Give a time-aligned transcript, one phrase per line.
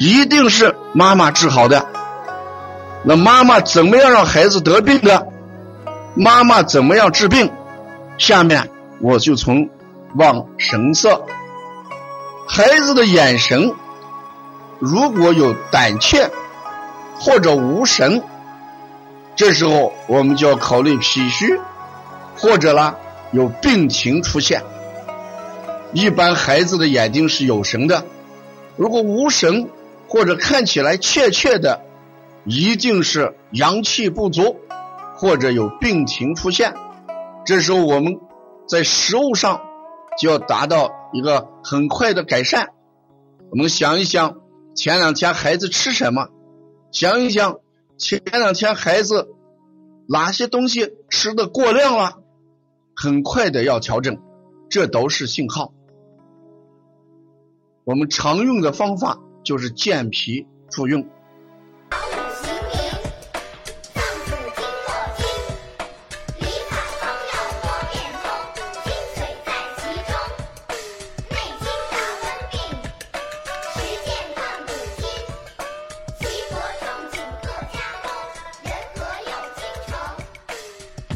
[0.00, 1.86] 一定是妈妈治好的。
[3.04, 5.26] 那妈妈怎么样让孩子得病的？
[6.14, 7.52] 妈妈怎么样治病？
[8.16, 8.70] 下面
[9.02, 9.68] 我就从
[10.14, 11.22] 望神色，
[12.48, 13.74] 孩子的眼神
[14.78, 16.30] 如果有胆怯
[17.18, 18.22] 或者无神，
[19.36, 21.60] 这时候我们就要考虑脾虚，
[22.38, 22.94] 或者啦。
[23.32, 24.62] 有病情出现，
[25.92, 28.02] 一般孩子的眼睛是有神的，
[28.76, 29.68] 如果无神
[30.10, 31.82] 或者看起来怯怯的，
[32.44, 34.56] 一定是阳气不足
[35.14, 36.74] 或者有病情出现。
[37.46, 38.18] 这时候我们
[38.68, 39.62] 在食物上
[40.18, 42.70] 就要达到一个很快的改善。
[43.50, 44.40] 我们想一想，
[44.74, 46.28] 前两天孩子吃什么？
[46.90, 47.60] 想一想，
[47.96, 49.28] 前两天孩子
[50.08, 52.16] 哪些东西吃的过量了？
[52.96, 54.18] 很快的要调整，
[54.68, 55.72] 这都是信号。
[57.84, 61.06] 我们常用的方法就是健脾助运。